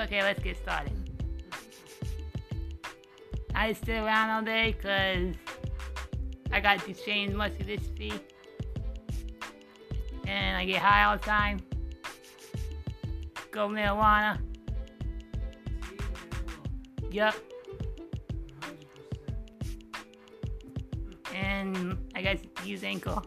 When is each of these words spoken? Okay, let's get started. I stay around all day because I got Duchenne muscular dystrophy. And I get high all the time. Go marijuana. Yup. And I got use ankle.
Okay, 0.00 0.22
let's 0.22 0.42
get 0.42 0.56
started. 0.56 0.92
I 3.54 3.74
stay 3.74 3.98
around 3.98 4.30
all 4.30 4.42
day 4.42 4.72
because 4.72 5.34
I 6.50 6.60
got 6.60 6.78
Duchenne 6.78 7.34
muscular 7.34 7.76
dystrophy. 7.76 8.18
And 10.26 10.56
I 10.56 10.64
get 10.64 10.80
high 10.80 11.04
all 11.04 11.18
the 11.18 11.24
time. 11.24 11.60
Go 13.50 13.68
marijuana. 13.68 14.40
Yup. 17.10 17.34
And 21.34 21.98
I 22.14 22.22
got 22.22 22.66
use 22.66 22.84
ankle. 22.84 23.22